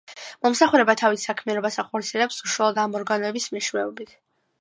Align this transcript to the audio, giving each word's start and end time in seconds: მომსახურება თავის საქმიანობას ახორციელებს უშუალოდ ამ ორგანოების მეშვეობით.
მომსახურება 0.45 0.95
თავის 1.01 1.25
საქმიანობას 1.27 1.77
ახორციელებს 1.83 2.39
უშუალოდ 2.47 2.81
ამ 2.85 2.97
ორგანოების 3.01 3.47
მეშვეობით. 3.57 4.17